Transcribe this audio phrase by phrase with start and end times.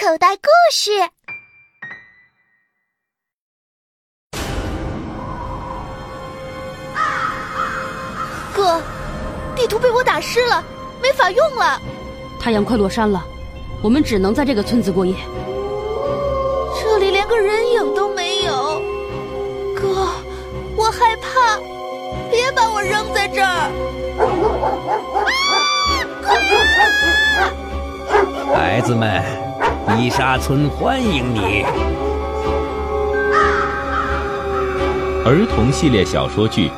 [0.00, 0.90] 口袋故事。
[8.54, 8.80] 哥，
[9.56, 10.62] 地图被我打湿了，
[11.02, 11.82] 没法用了。
[12.38, 13.26] 太阳快落山了，
[13.82, 15.16] 我们只能在这个村子过夜。
[16.80, 18.80] 这里连个人影都没有，
[19.74, 20.06] 哥，
[20.76, 21.58] 我害怕，
[22.30, 23.68] 别把我扔在这儿。
[28.54, 29.22] 孩子们，
[29.96, 31.64] 伊沙村欢迎你。
[35.24, 36.68] 儿童系列小说剧《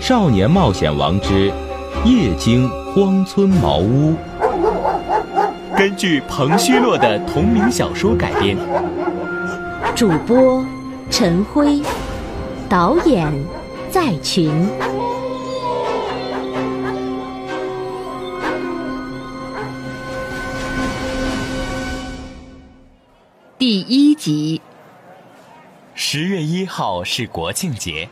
[0.00, 1.52] 少年冒险王之
[2.04, 4.12] 夜惊荒村茅屋》，
[5.76, 8.56] 根据彭虚洛的同名小说改编。
[9.94, 10.64] 主播
[11.10, 11.82] 陈辉，
[12.68, 13.30] 导演
[13.90, 14.50] 在群。
[23.68, 24.62] 第一集。
[25.92, 28.08] 十月一号是国庆节，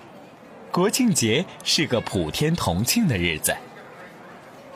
[0.72, 3.54] 国庆节是个普天同庆的日子。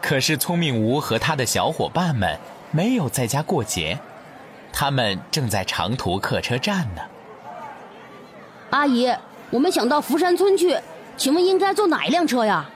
[0.01, 2.39] 可是聪明吴和他的小伙伴们
[2.71, 3.99] 没有在家过节，
[4.73, 7.03] 他们正在长途客车站呢。
[8.71, 9.13] 阿姨，
[9.51, 10.79] 我们想到福山村去，
[11.17, 12.71] 请问应该坐哪一辆车呀？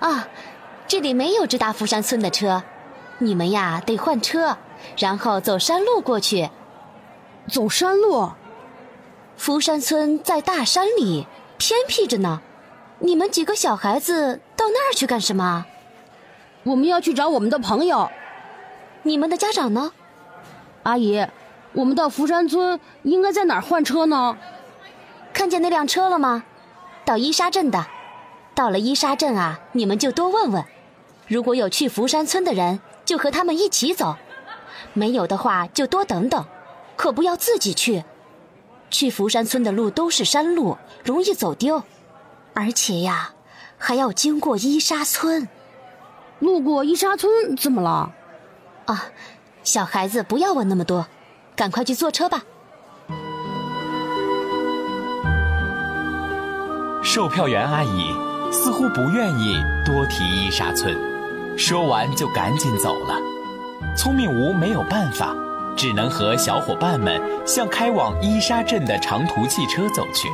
[0.00, 0.26] 啊，
[0.88, 2.62] 这里没有直达福山村的车，
[3.18, 4.56] 你们呀得换车，
[4.96, 6.48] 然后走山路过去。
[7.48, 8.30] 走山路？
[9.36, 11.26] 福山村在大山里，
[11.58, 12.40] 偏僻着呢。
[13.00, 15.66] 你们几个小孩子到那儿去干什么？
[16.62, 18.08] 我们要去找我们的朋友。
[19.02, 19.92] 你们的家长呢？
[20.84, 21.26] 阿姨，
[21.72, 24.36] 我们到福山村应该在哪儿换车呢？
[25.32, 26.44] 看见那辆车了吗？
[27.04, 27.84] 到伊沙镇的。
[28.54, 30.64] 到了伊沙镇啊，你们就多问问。
[31.26, 34.14] 如果有去福山村的人，就和他们一起走；
[34.92, 36.44] 没有的话，就多等等。
[36.96, 38.04] 可不要自己去，
[38.90, 41.82] 去福山村的路都是山路，容易走丢，
[42.54, 43.32] 而且呀，
[43.78, 45.48] 还要经过伊沙村。
[46.38, 48.12] 路过伊沙村怎么了？
[48.86, 49.04] 啊，
[49.62, 51.06] 小孩子不要问那么多，
[51.56, 52.42] 赶快去坐车吧。
[57.02, 58.14] 售票员阿姨
[58.52, 60.96] 似乎不愿意多提伊沙村，
[61.58, 63.16] 说完就赶紧走了。
[63.96, 65.34] 聪明吴没有办法。
[65.76, 70.28] 只能和小伙伴们向开往伊沙镇的长途汽车走去。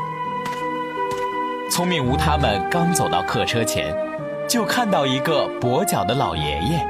[1.70, 3.94] 聪明吴他们刚走到客车前，
[4.48, 6.86] 就看到一个跛脚的老爷爷，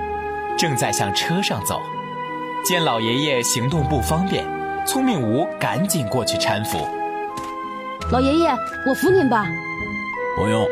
[0.57, 1.81] 正在向车上走。
[2.65, 4.45] 见老爷爷行动不方便，
[4.87, 6.79] 聪明吴赶紧过去搀扶。
[8.11, 8.49] 老爷爷，
[8.87, 9.47] 我扶您吧。
[10.37, 10.67] 不用，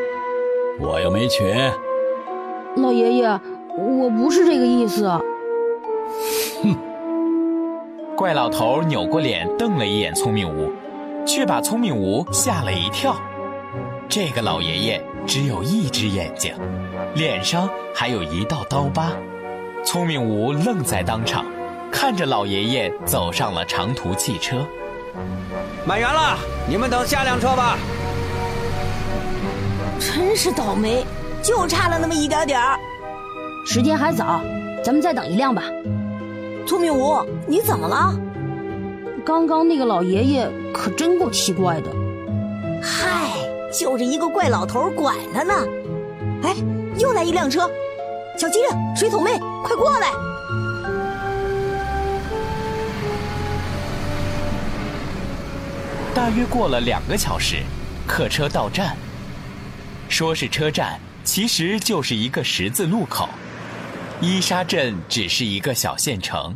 [0.81, 1.73] 我又没瘸。
[2.77, 3.41] 老爷爷，
[3.77, 5.11] 我不是这个意思。
[8.17, 8.19] 哼。
[8.19, 10.73] 怪老头扭过脸瞪了一眼聪明吴，
[11.27, 13.15] 却把聪明吴吓了一跳。
[14.09, 16.55] 这个老爷爷只有一只眼睛，
[17.15, 19.13] 脸上还有一道刀疤。
[19.85, 21.45] 聪明吴愣在当场，
[21.93, 24.67] 看着老爷爷走上了长途汽车。
[25.85, 26.39] 满员了，
[26.69, 27.77] 你们等下辆车吧。
[30.01, 31.05] 真是倒霉，
[31.43, 32.79] 就差了那么一点点儿。
[33.67, 34.41] 时间还早，
[34.83, 35.63] 咱们再等一辆吧。
[36.67, 38.13] 聪明吴，你怎么了？
[39.25, 41.91] 刚刚那个老爷爷可真够奇怪的。
[42.83, 43.31] 嗨，
[43.73, 45.55] 就是一个怪老头管他呢。
[46.43, 46.57] 哎，
[46.99, 47.71] 又来一辆车，
[48.37, 50.11] 小机灵，水桶妹，快过来！
[56.13, 57.63] 大约过了两个小时，
[58.09, 58.97] 客车到站。
[60.09, 63.29] 说是车站，其实就是一个十字路口。
[64.19, 66.55] 伊沙镇只是一个小县城，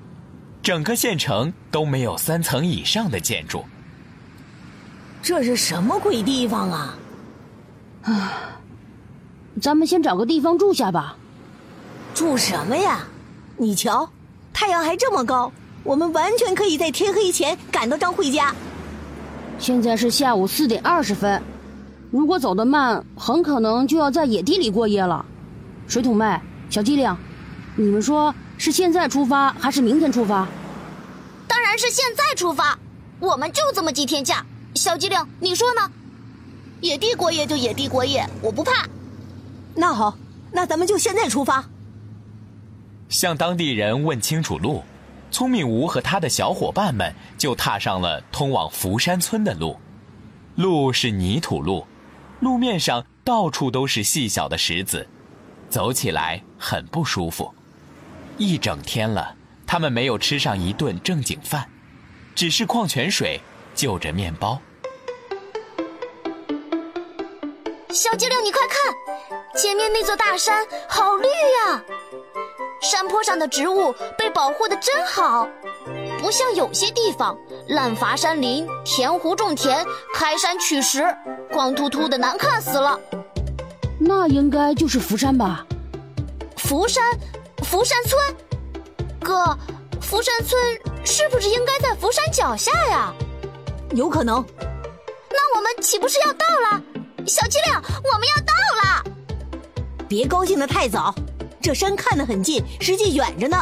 [0.62, 3.62] 整个县城都没有三层以上的建筑。
[5.22, 6.98] 这是什么鬼地方啊？
[8.04, 8.32] 啊，
[9.60, 11.16] 咱们先找个地方住下吧。
[12.14, 13.06] 住什么呀？
[13.58, 14.08] 你瞧，
[14.54, 15.52] 太阳还这么高，
[15.84, 18.54] 我们完全可以在天黑前赶到张慧家。
[19.58, 21.42] 现在是下午四点二十分，
[22.10, 25.22] 如果走得慢，很可能就要在野地里过夜了。
[25.86, 26.40] 水桶妹，
[26.70, 27.14] 小机灵。
[27.80, 30.46] 你们说是现在出发还是明天出发？
[31.48, 32.78] 当然是现在出发，
[33.18, 34.44] 我们就这么几天假。
[34.74, 35.90] 小机灵，你说呢？
[36.82, 38.86] 野地过夜就野地过夜，我不怕。
[39.74, 40.14] 那好，
[40.52, 41.64] 那咱们就现在出发。
[43.08, 44.82] 向当地人问清楚路，
[45.30, 49.74] 聪明吴和他的小伙伴们就踏上了通往福山村的路。
[50.54, 51.86] 路是泥土路，
[52.40, 55.08] 路面上到处都是细小的石子，
[55.70, 57.54] 走起来很不舒服。
[58.36, 59.34] 一整天了，
[59.66, 61.68] 他们没有吃上一顿正经饭，
[62.34, 63.40] 只是矿泉水
[63.74, 64.60] 就着面包。
[67.90, 68.94] 小精灵，你快看，
[69.60, 71.82] 前面那座大山好绿呀！
[72.80, 75.46] 山坡上的植物被保护的真好，
[76.18, 77.36] 不像有些地方
[77.68, 79.84] 滥伐山林、填湖种田、
[80.14, 81.04] 开山取石，
[81.52, 82.98] 光秃秃的难看死了。
[83.98, 85.66] 那应该就是福山吧？
[86.56, 87.04] 福山，
[87.70, 88.20] 福山村。
[89.20, 89.56] 哥，
[90.00, 90.60] 福山村
[91.04, 93.14] 是不是应该在福山脚下呀？
[93.92, 94.44] 有可能。
[95.30, 96.82] 那我们岂不是要到了？
[97.28, 98.52] 小机灵，我们要到
[98.82, 99.04] 了！
[100.08, 101.14] 别高兴的太早，
[101.62, 103.56] 这山看得很近，实际远着呢。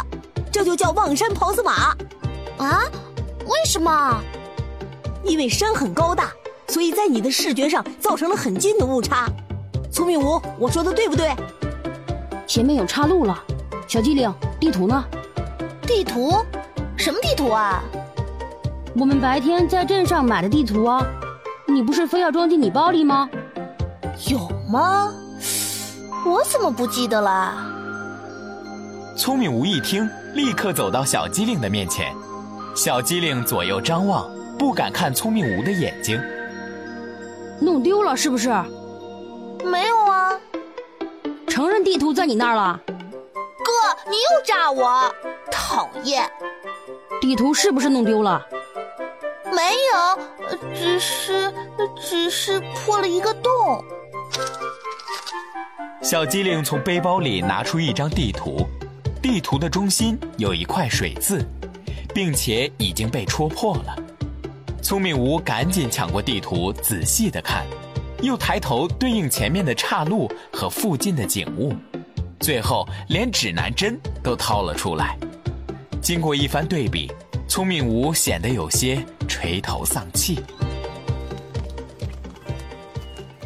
[0.50, 1.94] 这就叫望山跑死马。
[2.56, 2.84] 啊？
[3.44, 4.24] 为什么？
[5.22, 6.32] 因为山很高大，
[6.68, 9.28] 所以在你的视觉上造成了很近的误差。
[9.92, 11.30] 聪明无，我说的对不对？
[12.46, 13.44] 前面有岔路了。
[13.88, 14.30] 小机灵，
[14.60, 15.02] 地图呢？
[15.86, 16.44] 地图？
[16.94, 17.82] 什么地图啊？
[18.94, 21.02] 我们白天在镇上买的地图啊。
[21.66, 23.30] 你不是非要装进你包里吗？
[24.28, 24.38] 有
[24.70, 25.10] 吗？
[26.26, 27.66] 我怎么不记得啦？
[29.16, 32.14] 聪明无一听，立刻走到小机灵的面前。
[32.74, 36.20] 小机灵左右张望，不敢看聪明无的眼睛。
[37.58, 38.50] 弄丢了是不是？
[39.64, 40.38] 没有啊。
[41.48, 42.78] 承认地图在你那儿了。
[44.08, 45.14] 哥，你又炸我！
[45.50, 46.28] 讨厌。
[47.20, 48.44] 地图是不是弄丢了？
[49.52, 50.18] 没有，
[50.74, 51.52] 只是
[52.00, 53.52] 只是破了一个洞。
[56.02, 58.66] 小机灵从背包里拿出一张地图，
[59.20, 61.44] 地图的中心有一块水渍，
[62.14, 63.96] 并且已经被戳破了。
[64.82, 67.66] 聪明无赶紧抢过地图，仔细的看，
[68.22, 71.74] 又抬头对应前面的岔路和附近的景物，
[72.40, 75.18] 最后连指南针都掏了出来。
[76.00, 77.10] 经过一番对比，
[77.48, 80.40] 聪明无显得有些垂头丧气。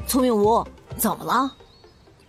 [0.07, 0.67] 聪明无，
[0.97, 1.53] 怎么了？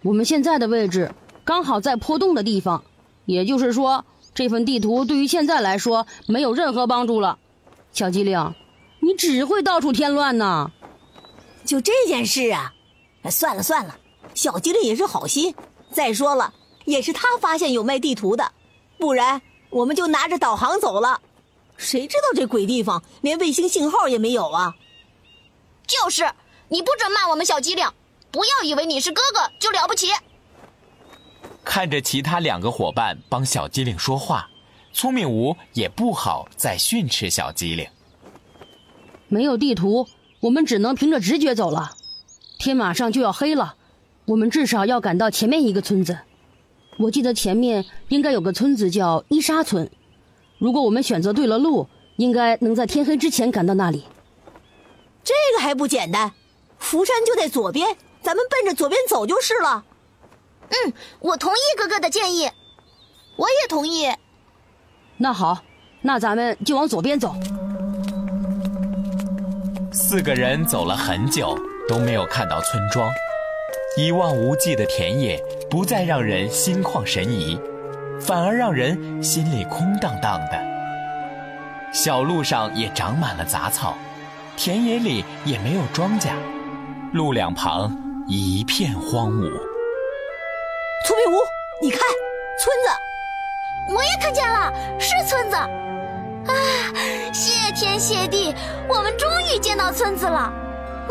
[0.02, 1.14] 我们现在的位置
[1.44, 2.84] 刚好在坡洞的地方，
[3.26, 7.38] 也就是说，这份地图对于现在来说没有任何帮助了。
[7.92, 8.54] 小机灵，
[9.02, 10.72] 你只会到处添乱呢。
[11.66, 12.74] 就这件事啊，
[13.30, 13.98] 算了算了，
[14.34, 15.54] 小机灵也是好心。
[15.94, 16.54] 再说了，
[16.86, 18.52] 也是他发现有卖地图的，
[18.98, 21.22] 不然我们就拿着导航走了。
[21.78, 24.76] 谁知道这鬼地方连卫星信号也没有啊！
[25.88, 26.30] 就是。
[26.70, 27.88] 你不准骂我们小机灵，
[28.32, 30.08] 不要以为你是哥哥就了不起。
[31.64, 34.50] 看着其他两个伙伴帮小机灵说话，
[34.92, 37.88] 聪明无也不好再训斥小机灵。
[39.28, 40.08] 没有地图，
[40.40, 41.92] 我们只能凭着直觉走了。
[42.58, 43.76] 天马上就要黑了，
[44.26, 46.18] 我们至少要赶到前面一个村子。
[46.98, 49.90] 我记得前面应该有个村子叫伊沙村，
[50.60, 51.88] 如果我们选择对了路，
[52.18, 54.06] 应该能在天黑之前赶到那里。
[55.24, 56.32] 这个还不简单？
[56.78, 59.84] 福山就在左边，咱们奔着左边走就是了。
[60.70, 62.50] 嗯，我同意哥哥的建议，
[63.36, 64.08] 我也同意。
[65.18, 65.64] 那好，
[66.02, 67.34] 那咱们就往左边走。
[69.92, 73.10] 四个人走了很久，都没有看到村庄，
[73.96, 77.60] 一望无际的田野不再让人心旷神怡，
[78.20, 80.60] 反而让人心里空荡荡的。
[81.94, 83.96] 小路上也长满了杂草，
[84.58, 86.30] 田野里也没有庄稼。
[87.14, 89.48] 路两旁一片荒芜。
[91.06, 91.38] 聪明屋，
[91.80, 92.00] 你看，
[92.60, 95.56] 村子，我也看见了，是村子。
[95.56, 96.52] 啊，
[97.32, 98.56] 谢天谢地，
[98.90, 100.52] 我们终于见到村子了。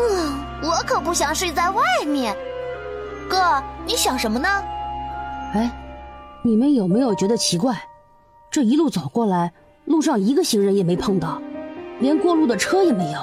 [0.01, 2.35] 嗯，我可不想睡在外面。
[3.29, 4.47] 哥，你想什么呢？
[5.53, 5.71] 哎，
[6.43, 7.75] 你们有没有觉得奇怪？
[8.51, 9.51] 这一路走过来，
[9.85, 11.41] 路上一个行人也没碰到，
[11.99, 13.19] 连过路的车也没有，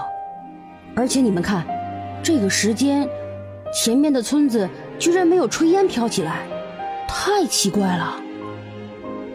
[0.97, 1.65] 而且你们看。
[2.23, 3.09] 这个时间，
[3.73, 6.47] 前面的村子居然没有炊烟飘起来，
[7.09, 8.21] 太奇怪了。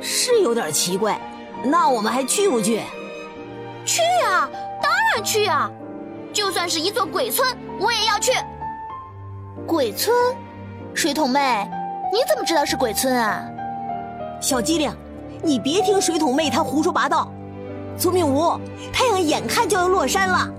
[0.02, 1.20] 是有点奇怪，
[1.64, 2.82] 那我们还去不去？
[3.86, 4.48] 去呀，
[4.82, 5.72] 当然去啊！
[6.32, 7.48] 就算是一座鬼村，
[7.80, 8.32] 我也要去。
[9.66, 10.16] 鬼村，
[10.96, 11.70] 水桶妹，
[12.10, 13.44] 你怎么知道是鬼村啊？
[14.40, 14.90] 小机灵，
[15.44, 17.30] 你别听水桶妹她胡说八道。
[17.98, 18.58] 聪明无，
[18.94, 20.50] 太阳眼看就要落山了，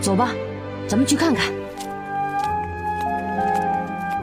[0.00, 0.30] 走吧。
[0.88, 1.52] 咱们去看看，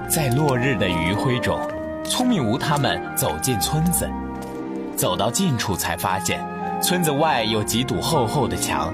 [0.10, 1.58] 在落日的余晖中，
[2.04, 4.10] 聪明无他们走进村子。
[4.98, 6.46] 走到近处，才发现
[6.82, 8.94] 村子外有几堵厚厚的墙，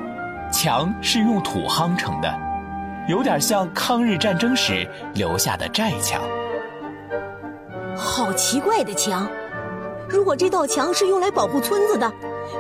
[0.51, 2.31] 墙是用土夯成的，
[3.07, 6.21] 有点像抗日战争时留下的寨墙。
[7.95, 9.27] 好奇怪的墙，
[10.07, 12.11] 如果这道墙是用来保护村子的，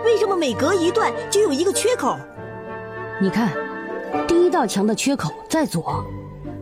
[0.03, 2.17] 为什么每隔一段就有一个缺口？
[3.19, 3.49] 你看，
[4.27, 6.03] 第一道墙的缺口在左，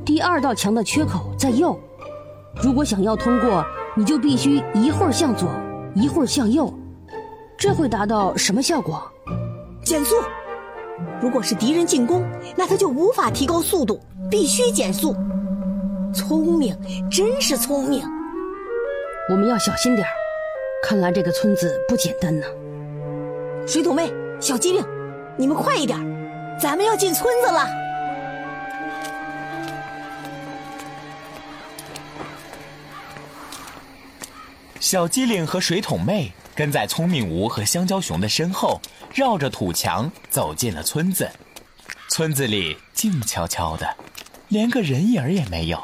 [0.06, 1.80] 第二道墙的缺口在右。
[2.62, 5.50] 如果想要通过，你就必须一会儿向左，
[5.96, 6.74] 一会儿向右，
[7.58, 9.02] 这会达到什么效果？
[9.84, 10.16] 减速。
[11.22, 12.26] 如果是敌人进攻，
[12.56, 15.16] 那他就无法提高速度，必须减速。
[16.14, 16.78] 聪明，
[17.12, 18.04] 真是聪明。
[19.30, 20.12] 我们要小心点儿。
[20.82, 22.48] 看来这个村子不简单呢。
[23.68, 24.84] 水桶妹、小机灵，
[25.38, 26.00] 你们快一点，
[26.60, 27.68] 咱们要进村子了。
[34.80, 38.82] 小机灵和水桶妹跟在聪明吴和香蕉熊的身后，
[39.14, 41.32] 绕着土墙走进了村子。
[42.10, 43.96] 村子里静悄悄的，
[44.50, 45.82] 连个人影也没有。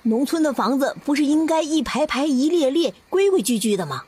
[0.00, 4.04] 农村的房子不是应该一排排、一列列、规规矩矩的吗？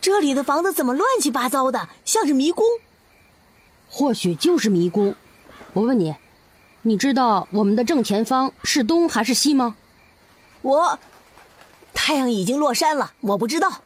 [0.00, 2.64] 这里的房子怎么乱七八糟的，像是迷宫？
[3.90, 5.14] 或许就是迷宫。
[5.74, 6.14] 我问你，
[6.80, 9.76] 你知道我们的正前方是东还是西吗？
[10.62, 10.98] 我。
[11.92, 13.82] 太阳已经落山了，我不知道。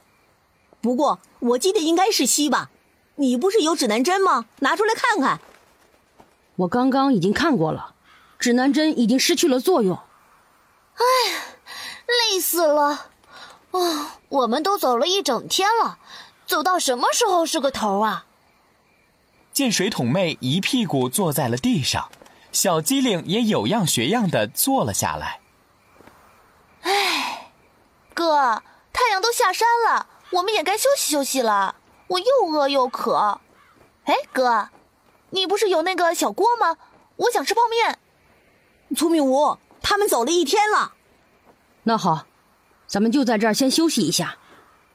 [0.84, 2.68] 不过我记得应该是西吧？
[3.14, 4.44] 你不是有指南针吗？
[4.58, 5.40] 拿出来看看。
[6.56, 7.94] 我刚刚已经看过了，
[8.38, 9.96] 指南针已经失去了作用。
[10.96, 11.02] 哎，
[12.06, 13.06] 累死了！
[13.70, 15.98] 哦，我们都走了一整天了，
[16.46, 18.26] 走到什么时候是个头啊？
[19.54, 22.10] 见水桶妹一屁股坐在了地上，
[22.52, 25.40] 小机灵也有样学样的坐了下来。
[26.82, 27.52] 哎
[28.12, 28.62] 哥，
[28.92, 31.76] 太阳都下山了，我们也该休息休息了。
[32.08, 33.40] 我又饿又渴。
[34.04, 34.68] 哎，哥，
[35.30, 36.76] 你不是有那个小锅吗？
[37.16, 37.98] 我想吃泡面。
[38.96, 40.94] 聪明无，他们走了一天了。
[41.84, 42.26] 那好，
[42.86, 44.36] 咱们就在这儿先休息一下，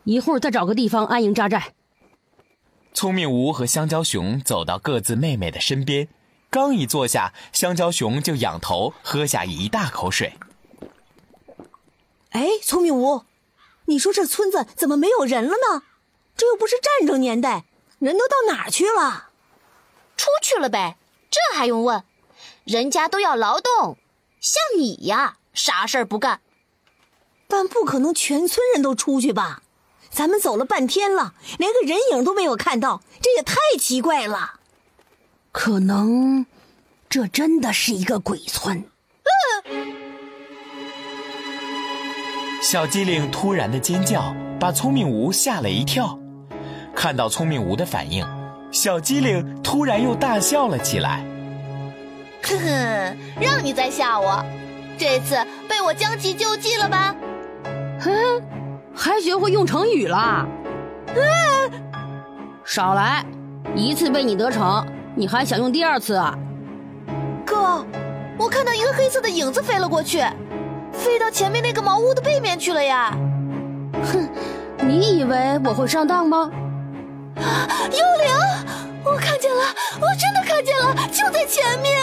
[0.04, 1.74] 一会儿再找个地方安营扎寨。
[2.94, 6.08] 聪明吴和香蕉熊走到各自妹妹的身边，
[6.50, 10.34] 刚一坐下，香蕉熊就仰头喝下一大口水。
[12.32, 13.24] 哎，聪明无，
[13.90, 15.84] 你说这村子怎么没有人了呢？
[16.38, 17.66] 这又不是战争年代，
[17.98, 19.30] 人都到哪儿去了？
[20.16, 20.96] 出去了呗，
[21.32, 22.04] 这还用问？
[22.64, 23.98] 人家都要劳动，
[24.40, 26.40] 像你呀，啥事儿不干。
[27.48, 29.64] 但不可能全村人都出去吧？
[30.12, 34.60] 咱们走了半天了，连个人影都没有看到，这也太奇怪了。
[35.52, 36.46] 可能，
[37.10, 38.88] 这真的是一个鬼村。
[42.62, 46.20] 小机灵突然的尖叫把聪明吴吓了一跳，
[46.94, 48.26] 看到聪明吴的反应，
[48.70, 51.24] 小机灵突然又大笑了起来。
[52.44, 54.44] 呵呵，让你再吓我，
[54.98, 55.38] 这次
[55.70, 57.16] 被我将计就计了吧？
[58.02, 58.12] 哼，
[58.94, 60.46] 还学会用成语了？
[61.16, 61.72] 嗯，
[62.66, 63.26] 少来，
[63.74, 64.86] 一次被你得逞，
[65.16, 66.38] 你还想用第二次啊？
[67.46, 67.86] 哥，
[68.38, 70.22] 我看到一个黑色的影子飞了过去。
[71.00, 73.18] 飞到前面那个茅屋的背面去了呀！
[74.04, 74.30] 哼，
[74.86, 76.52] 你以为我会上当吗？
[77.38, 78.30] 幽灵，
[79.06, 79.64] 我看见了，
[80.02, 81.98] 我真的看见了，就在前面。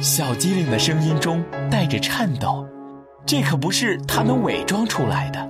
[0.00, 2.66] 小机灵的声音中带着颤抖，
[3.26, 5.48] 这可不是他能伪装出来的。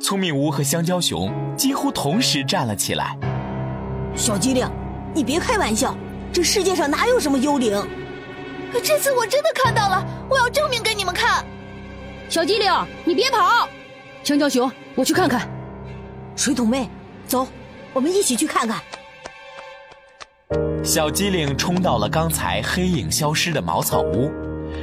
[0.00, 3.18] 聪明屋和香蕉熊几乎同时站了起来。
[4.14, 4.70] 小机灵，
[5.12, 5.96] 你别开玩笑，
[6.32, 7.84] 这世界上哪有什么幽灵？
[8.84, 10.67] 这次我真的看到了，我要证。
[12.28, 12.70] 小机灵，
[13.06, 13.66] 你别跑！
[14.22, 15.48] 香蕉熊，我去看看。
[16.36, 16.86] 水桶妹，
[17.26, 17.48] 走，
[17.94, 18.82] 我们一起去看看。
[20.84, 24.30] 小机灵冲到了刚才黑影消失的茅草屋，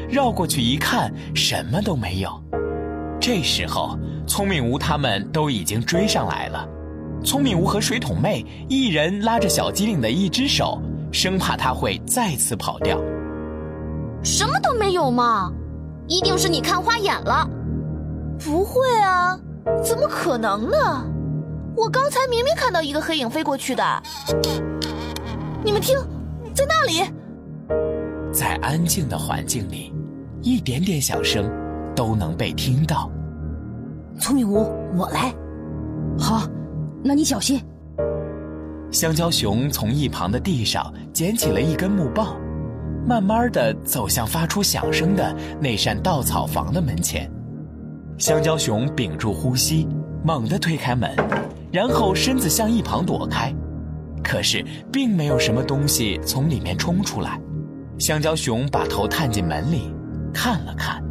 [0.09, 2.41] 绕过去一看，什么都没有。
[3.21, 6.67] 这时候，聪明屋他们都已经追上来了。
[7.23, 12.99] 聪明屋和水桶妹一人拉着小机灵的一只手，生怕他会再次跑掉。
[14.23, 15.51] 什么都没有嘛，
[16.07, 17.49] 一定是你看花眼了。
[18.39, 19.39] 不会啊，
[19.83, 21.05] 怎么可能呢？
[21.75, 23.83] 我刚才明明看到一个黑影飞过去的。
[25.63, 25.97] 你们听，
[26.53, 27.11] 在那里。
[28.31, 29.93] 在安静的环境里，
[30.41, 31.49] 一点点响声
[31.95, 33.09] 都能被听到。
[34.19, 35.33] 聪明屋，我来。
[36.17, 36.47] 好，
[37.03, 37.61] 那你小心。
[38.91, 42.37] 香蕉熊从一旁的地上捡起了一根木棒。
[43.07, 47.29] 慢慢的走向发出响声的那扇稻草房的门前，
[48.17, 49.87] 香蕉熊屏住呼吸，
[50.23, 51.11] 猛地推开门，
[51.71, 53.53] 然后身子向一旁躲开。
[54.23, 57.39] 可是并没有什么东西从里面冲出来。
[57.99, 59.93] 香蕉熊把头探进门里，
[60.33, 61.03] 看了看。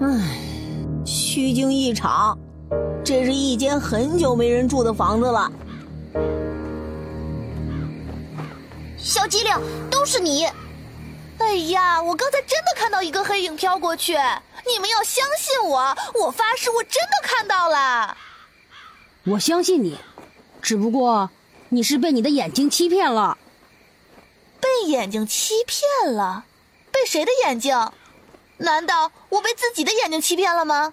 [0.00, 0.36] 唉，
[1.04, 2.36] 虚惊一场。
[3.04, 5.50] 这是一间很久没人住的房子了。
[9.08, 9.54] 小机灵，
[9.90, 10.44] 都是你！
[11.38, 15.96] 哎呀，我刚才真的看到一个黑影飘过去，你们要相信我，
[16.26, 18.14] 我发誓我真的看到了。
[19.24, 19.98] 我相信你，
[20.60, 21.30] 只不过
[21.70, 23.38] 你是被你的眼睛欺骗了。
[24.60, 26.44] 被眼睛欺骗了？
[26.92, 27.90] 被谁的眼睛？
[28.58, 30.92] 难道我被自己的眼睛欺骗了吗？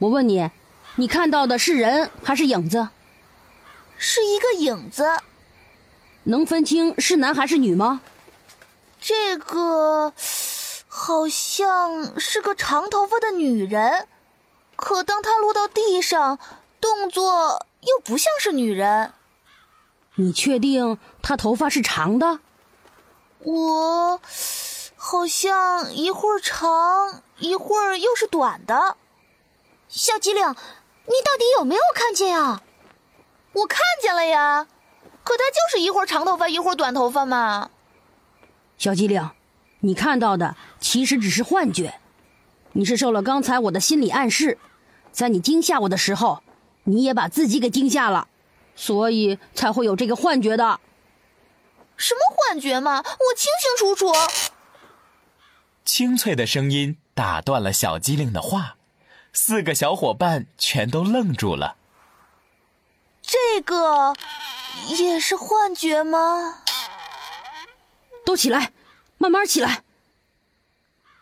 [0.00, 0.50] 我问你，
[0.96, 2.88] 你看到的是人还是影子？
[3.96, 5.18] 是一个影子。
[6.26, 8.00] 能分清是男还是女吗？
[9.00, 10.12] 这个
[10.88, 14.08] 好像是个长头发的女人，
[14.74, 16.40] 可当她落到地上，
[16.80, 19.12] 动作又不像是女人。
[20.16, 22.40] 你确定她头发是长的？
[23.40, 24.20] 我
[24.96, 28.96] 好像一会儿长，一会儿又是短的。
[29.88, 32.62] 小机灵，你到底有没有看见啊？
[33.52, 34.66] 我看见了呀，
[35.26, 37.70] 可他就是一会儿长头发，一会儿短头发嘛。
[38.78, 39.28] 小机灵，
[39.80, 41.98] 你看到的其实只是幻觉，
[42.74, 44.56] 你是受了刚才我的心理暗示，
[45.10, 46.44] 在你惊吓我的时候，
[46.84, 48.28] 你也把自己给惊吓了，
[48.76, 50.78] 所以才会有这个幻觉的。
[51.96, 52.98] 什么幻觉嘛？
[52.98, 54.12] 我清清楚楚。
[55.84, 58.76] 清脆的声音打断了小机灵的话，
[59.32, 61.76] 四个小伙伴全都愣住了。
[63.22, 64.14] 这个
[64.98, 66.62] 也是幻觉吗？
[68.24, 68.72] 都起来，
[69.18, 69.82] 慢慢起来。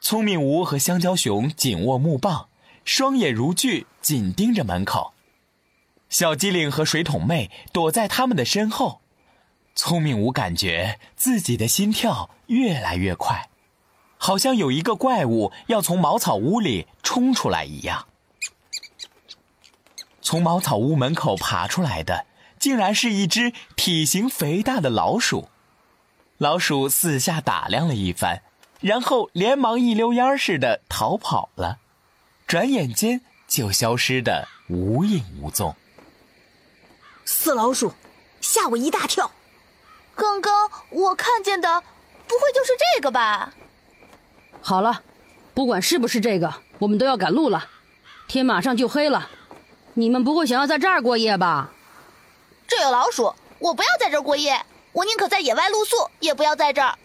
[0.00, 2.48] 聪明吴和香蕉熊紧握木棒，
[2.84, 5.14] 双眼如炬，紧盯着门口。
[6.08, 9.00] 小机灵和水桶妹躲在他们的身后。
[9.74, 13.48] 聪明吴感觉自己的心跳越来越快，
[14.16, 18.06] 好像有一个怪物要从茅草屋里冲出来一样。
[20.22, 22.26] 从茅草屋门口爬出来的，
[22.64, 25.50] 竟然是一只体型肥大的老鼠。
[26.38, 28.40] 老鼠四下打量了一番，
[28.80, 31.76] 然后连忙一溜烟似的逃跑了，
[32.46, 35.76] 转眼间就消失的无影无踪。
[37.26, 37.92] 死老鼠，
[38.40, 39.30] 吓我一大跳！
[40.14, 41.82] 刚刚我看见的，
[42.26, 43.52] 不会就是这个吧？
[44.62, 45.02] 好了，
[45.52, 47.68] 不管是不是这个，我们都要赶路了，
[48.26, 49.28] 天马上就黑了。
[49.92, 51.73] 你们不会想要在这儿过夜吧？
[52.66, 54.60] 这有老鼠，我不要在这儿过夜。
[54.92, 56.96] 我宁可在野外露宿，也不要在这儿。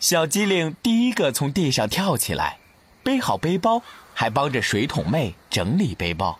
[0.00, 2.58] 小机灵第一个从地上跳起来，
[3.02, 6.38] 背好背包，还帮着水桶妹整理背包。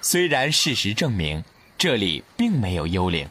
[0.00, 1.44] 虽然事实证明
[1.78, 3.28] 这里并没有幽灵，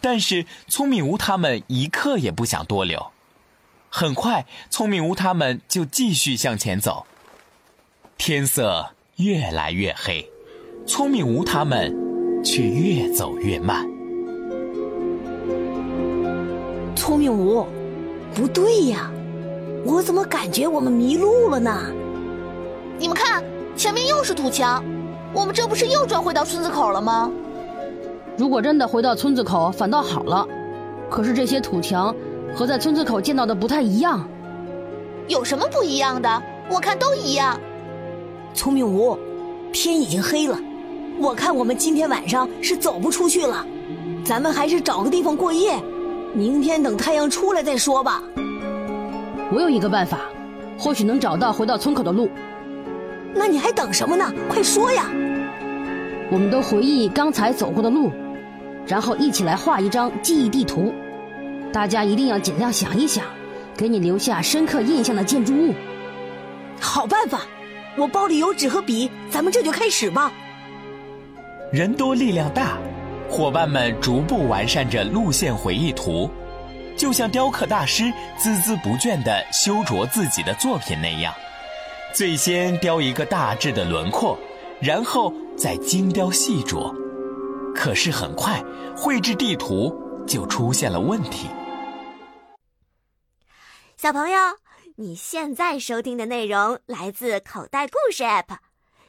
[0.00, 3.12] 但是聪明屋他们一刻也不想多留。
[3.88, 7.06] 很快，聪明屋他们就继续向前走。
[8.18, 10.28] 天色越来越黑，
[10.86, 12.01] 聪明屋他们
[12.42, 13.88] 却越走越慢。
[16.94, 17.66] 聪明无，
[18.34, 19.10] 不对呀，
[19.84, 21.76] 我怎么感觉我们迷路了呢？
[22.98, 23.42] 你们看，
[23.76, 24.84] 前面又是土墙，
[25.32, 27.30] 我们这不是又转回到村子口了吗？
[28.36, 30.46] 如果真的回到村子口，反倒好了。
[31.10, 32.14] 可是这些土墙
[32.54, 34.26] 和在村子口见到的不太一样。
[35.28, 36.42] 有什么不一样的？
[36.70, 37.58] 我看都一样。
[38.54, 39.18] 聪明无，
[39.72, 40.58] 天已经黑了，
[41.22, 43.64] 我看我们今天晚上是走不出去了，
[44.24, 45.80] 咱们还是找个地方过夜。
[46.34, 48.20] 明天等太阳出来再说吧。
[49.52, 50.18] 我有一个办法，
[50.76, 52.28] 或许能找到回到村口的路。
[53.32, 54.32] 那你还等什么呢？
[54.48, 55.08] 快说呀！
[56.28, 58.10] 我们都回忆刚才走过的路，
[58.84, 60.92] 然后一起来画一张记忆地图。
[61.72, 63.24] 大家一定要尽量想一想，
[63.76, 65.72] 给你留下深刻印象的建筑物。
[66.80, 67.42] 好办法，
[67.96, 70.32] 我包里有纸和笔，咱们这就开始吧。
[71.72, 72.78] 人多力量大。
[73.30, 76.30] 伙伴们逐步完善着路线回忆图，
[76.98, 78.04] 就像雕刻大师
[78.38, 81.32] 孜孜不倦地修琢自己的作品那样。
[82.12, 84.38] 最先雕一个大致的轮廓，
[84.82, 86.94] 然后再精雕细琢。
[87.74, 88.62] 可是很快，
[88.94, 91.48] 绘制地图就出现了问题。
[93.96, 94.38] 小朋友，
[94.96, 98.58] 你现在收听的内容来自口袋故事 App。